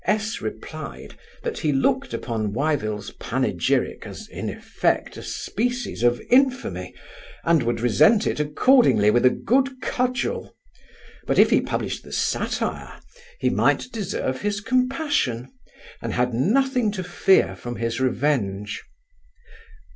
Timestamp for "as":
4.07-4.27